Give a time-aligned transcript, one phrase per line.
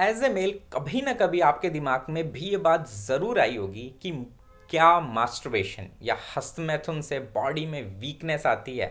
[0.00, 3.82] As a mail कभी ना कभी आपके दिमाग में भी ये बात ज़रूर आई होगी
[4.02, 4.10] कि
[4.70, 8.86] क्या मास्टरबेशन या हस्तमैथुन से बॉडी में वीकनेस आती है?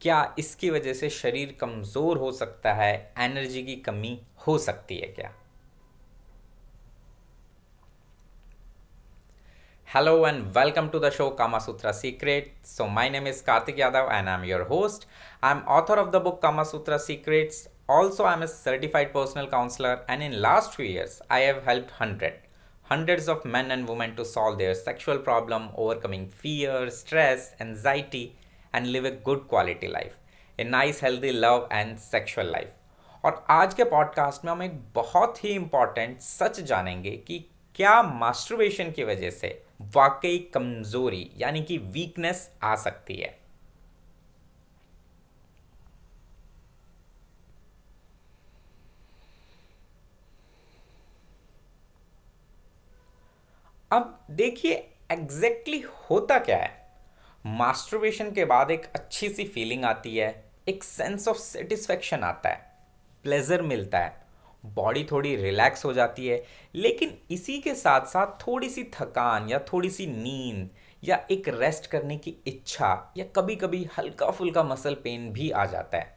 [0.00, 3.12] क्या इसकी वजह से शरीर कमज़ोर हो सकता है?
[3.18, 5.32] एनर्जी की कमी हो सकती है क्या?
[9.88, 14.28] Hello and welcome to the show Kamasutra secret so my name is Kartik Yadav and
[14.28, 15.06] I am your host
[15.44, 20.22] I am author of the book Kamasutra secrets also i'm a certified personal counselor and
[20.22, 22.34] in last few years i have helped hundred
[22.82, 28.36] hundreds of men and women to solve their sexual problem overcoming fear stress anxiety
[28.72, 30.16] and live a good quality life
[30.58, 32.72] a nice healthy love and sexual life
[33.24, 37.38] और आज के podcast में हम एक बहुत ही important सच जानेंगे कि
[37.74, 39.62] क्या मास्टरबेशन की वजह से
[39.96, 43.41] वाकई कमज़ोरी यानी कि वीकनेस आ सकती है
[53.92, 54.72] अब देखिए
[55.12, 56.70] एग्जैक्टली exactly होता क्या है?
[57.46, 62.72] मास्टरबेशन के बाद एक अच्छी सी फीलिंग आती है, एक सेंस ऑफ़ सेटिस्फेक्शन आता है
[63.22, 64.22] प्लेजर मिलता है
[64.64, 69.58] बॉडी थोड़ी रिलैक्स हो जाती है, लेकिन इसी के साथ साथ थोड़ी सी थकान या
[69.58, 70.70] थोड़ी सी नींद
[71.04, 75.66] या एक रेस्ट करने की इच्छा या कभी कभी हल्का फुल्का मसल पेन भी आ
[75.66, 76.16] जाता है।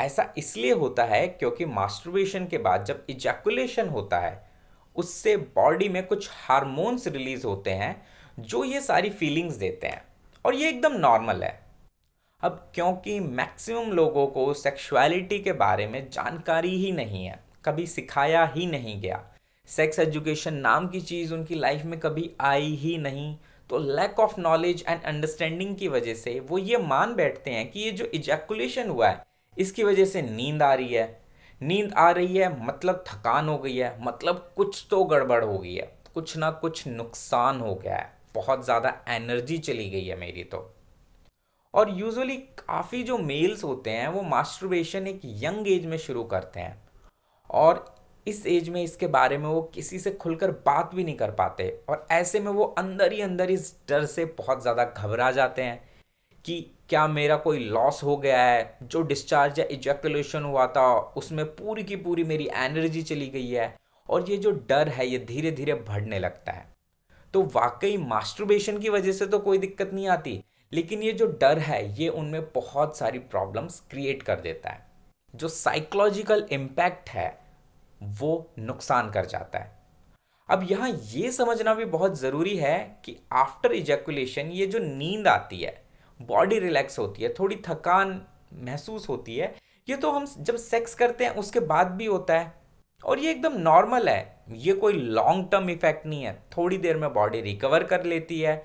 [0.00, 4.45] ऐसा इसलिए होता है क्योंकि मास्टरबेशन के बाद जब इजैकुलेशन होता है
[4.96, 7.96] उससे बॉडी में कुछ हार्मोन्स रिलीज़ होते हैं
[8.40, 10.02] जो ये सारी फीलिंग्स देते हैं।
[10.44, 11.60] और ये एकदम नॉर्मल है।
[12.42, 18.44] अब क्योंकि मैक्सिमम लोगों को सेक्सुअलिटी के बारे में जानकारी ही नहीं है, कभी सिखाया
[18.54, 19.22] ही नहीं गया
[19.68, 23.36] सेक्स एजुकेशन नाम की चीज़ उनकी लाइफ में कभी आई ही नहीं
[23.70, 27.80] तो lack of knowledge and understanding की वजह से वो ये मान बैठते हैं कि
[27.80, 29.24] ये जो इजैकुलेशन हुआ है,
[29.56, 31.06] इसकी वजह से नींद आ रही है
[31.60, 35.74] नींद आ रही है मतलब थकान हो गई है मतलब कुछ तो गड़बड़ हो गई
[35.74, 40.44] है, कुछ ना कुछ नुकसान हो गया है, बहुत ज़्यादा एनर्जी चली गई है मेरी
[40.44, 40.70] तो।
[41.74, 46.60] और यूजुअली काफ़ी जो मेल्स होते हैं, वो मास्टरबेशन एक यंग एज में शुरू करते
[46.60, 46.76] हैं।
[47.50, 47.84] और
[48.26, 51.68] इस एज में इसके बारे में वो किसी से खुलकर बात भी नहीं कर पाते,
[51.88, 55.80] और ऐसे में वो अंदर ही अंदर इस डर से बहुत ज़्यादा घबरा जाते हैं।
[56.46, 58.78] कि क्या मेरा कोई लॉस हो गया है?
[58.82, 63.76] जो डिस्चार्ज या इजैकुलेशन हुआ था, उसमें पूरी की पूरी मेरी एनर्जी चली गई है
[64.08, 66.66] और ये जो डर है, ये धीरे धीरे बढ़ने लगता है।
[67.34, 71.58] तो वाकई मास्टरबेशन की वजह से तो कोई दिक्कत नहीं आती, लेकिन ये जो डर
[71.58, 74.86] है, ये उनमें बहुत सारी प्रॉब्लम्स क्रिएट कर देता है।
[75.34, 77.38] जो साइकोलॉजिकल इम्पैक्ट है,
[78.02, 79.78] वो नुकसान कर जाता है।
[80.50, 85.60] अब यहाँ ये समझना भी बहुत ज़रूरी है कि आफ्टर इजैकुलेशन ये जो नींद आती
[85.60, 85.85] है
[86.20, 88.20] बॉडी रिलैक्स होती है, थोड़ी थकान
[88.60, 89.54] महसूस होती है।
[89.88, 92.54] ये तो हम जब सेक्स करते हैं, उसके बाद भी होता है।
[93.02, 97.12] और ये एकदम नॉर्मल है, ये कोई लॉन्ग टर्म इफ़ेक्ट नहीं है, थोड़ी देर में
[97.14, 98.56] बॉडी रिकवर कर लेती है।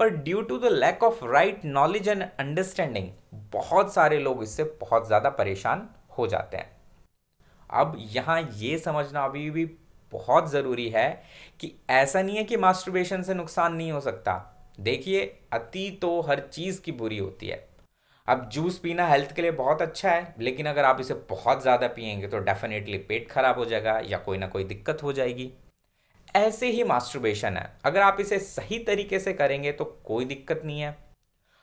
[0.00, 3.08] पर due to the lack of right knowledge and understanding,
[3.52, 6.70] बहुत सारे लोग इससे बहुत ज़्यादा परेशान हो जाते हैं।
[7.70, 9.64] अब यहाँ ये समझना अभी भी
[10.12, 11.10] बहुत ज़रूरी है
[11.60, 14.36] कि ऐसा नहीं है कि मास्टरबेशन से नुकसान नहीं हो सकता।
[14.78, 17.66] देखिए अति तो हर चीज़ की बुरी होती है।
[18.28, 21.86] अब जूस पीना हेल्थ के लिए बहुत अच्छा है लेकिन अगर आप इसे बहुत ज़्यादा
[21.88, 25.50] पियेंगे तो डेफिनेटली पेट खराब हो जाएगा या कोई ना कोई दिक्कत हो जाएगी।
[26.34, 30.80] ऐसे ही मास्टरबेशन है। अगर आप इसे सही तरीके से करेंगे तो कोई दिक्कत नहीं
[30.80, 30.96] है।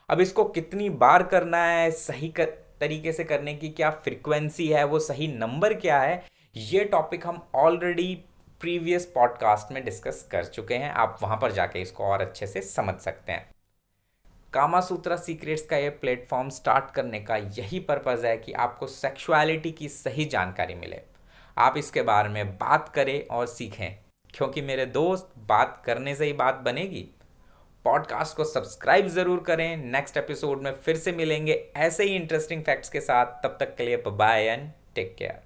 [0.10, 2.46] अब इसको कितनी बार करना है सही कर,
[2.80, 6.24] तरीके से करने की क्या फ्रिक्वेंसी है वो सही नंबर क्या है
[6.56, 8.18] ये टॉपिक हम ऑलरेडी
[8.62, 12.62] प्रीवियस पॉडकास्ट में डिस्कस कर चुके हैं। आप वहाँ पर जाके इसको और अच्छे से
[12.62, 13.50] समझ सकते हैं।
[14.54, 19.72] कामा सूत्रा सीक्रेट्स का ये प्लेटफॉर्म स्टार्ट करने का यही पर्पज़ है कि आपको सेक्सुअलिटी
[19.72, 21.02] की सही जानकारी मिले।
[21.58, 24.00] आप इसके बारे में बात करें और सीखें।
[24.34, 27.10] क्योंकि मेरे दोस्त, बात करने से ही बात बनेगी।
[27.86, 32.90] पॉडकास्ट को सब्सक्राइब ज़रूर करें। नेक्स्ट एपिसोड में फिर से मिलेंगे ऐसे ही इंटरेस्टिंग फैक्ट्स
[32.90, 35.45] के साथ। तब तक के लिए बाय एंड टेक केयर